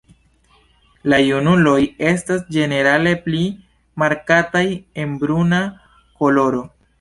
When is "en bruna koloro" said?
5.05-6.65